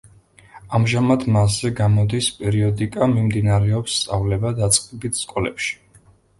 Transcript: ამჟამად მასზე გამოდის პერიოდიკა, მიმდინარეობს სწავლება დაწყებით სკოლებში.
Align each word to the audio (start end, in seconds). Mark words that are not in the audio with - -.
ამჟამად 0.77 1.25
მასზე 1.35 1.71
გამოდის 1.81 2.31
პერიოდიკა, 2.39 3.11
მიმდინარეობს 3.13 4.01
სწავლება 4.01 4.55
დაწყებით 4.65 5.23
სკოლებში. 5.25 5.81